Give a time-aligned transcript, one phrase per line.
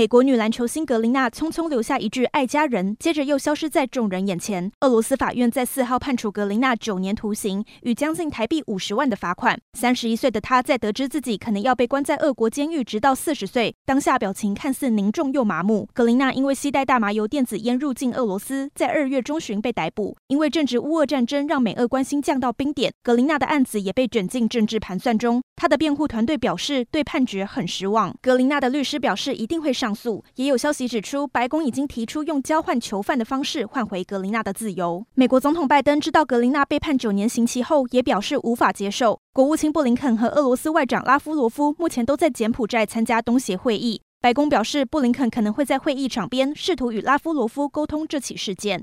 [0.00, 4.72] 美国女篮球星格林纳匆匆留下一句“爱家人”，接着又消失在众人眼前。
[4.80, 9.60] 俄罗斯法院在四号判处格林纳九年徒刑与将近台币五十万的罚款。
[9.74, 15.86] 三十一岁的她在得知自己可能要被关在俄国监狱直到四十岁，当下表情看似凝重又麻木。
[15.92, 20.16] 格林纳因为携带大麻油电子烟入境俄罗斯，在二月中旬被逮捕。
[20.28, 25.42] 因为正值乌俄战争，让美俄关系降到冰点，格林纳的案子也被卷进政治盘算中。
[25.56, 28.16] 她的辩护团队表示对判决很失望。
[28.22, 35.04] 格林纳的律师表示一定会上上诉，也有消息指出，白宫已经提出用交换囚犯的方式换回格林纳的自由。
[35.14, 39.18] 美国总统拜登知道格林纳被判九年刑期后，也表示无法接受。
[39.32, 44.00] 国务卿布林肯和俄罗斯外长拉夫罗夫目前都在柬埔寨参加东协会议。
[44.20, 48.78] 白宫表示，布林肯可能会在会议场边试图与拉夫罗夫沟通这起事件。